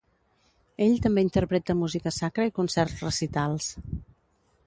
Ell 0.85 0.95
també 1.03 1.23
interpreta 1.25 1.75
música 1.83 2.13
sacra 2.17 2.47
i 2.51 2.55
concerts 2.61 3.05
recitals. 3.09 3.71